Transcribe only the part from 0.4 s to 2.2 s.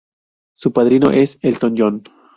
Su padrino es Elton John.